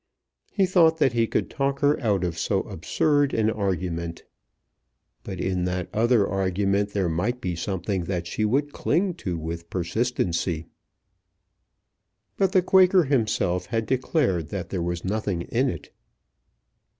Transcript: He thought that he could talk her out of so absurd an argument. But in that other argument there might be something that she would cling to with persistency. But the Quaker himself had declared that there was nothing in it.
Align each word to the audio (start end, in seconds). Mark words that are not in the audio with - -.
He 0.51 0.65
thought 0.65 0.97
that 0.97 1.13
he 1.13 1.27
could 1.27 1.47
talk 1.47 1.77
her 1.81 1.99
out 2.01 2.23
of 2.23 2.35
so 2.35 2.61
absurd 2.61 3.35
an 3.35 3.51
argument. 3.51 4.23
But 5.23 5.39
in 5.39 5.65
that 5.65 5.89
other 5.93 6.27
argument 6.27 6.89
there 6.89 7.07
might 7.07 7.39
be 7.39 7.55
something 7.55 8.05
that 8.05 8.25
she 8.25 8.43
would 8.43 8.73
cling 8.73 9.13
to 9.21 9.37
with 9.37 9.69
persistency. 9.69 10.65
But 12.35 12.51
the 12.51 12.63
Quaker 12.63 13.03
himself 13.03 13.67
had 13.67 13.85
declared 13.85 14.47
that 14.49 14.69
there 14.69 14.81
was 14.81 15.05
nothing 15.05 15.43
in 15.43 15.69
it. 15.69 15.91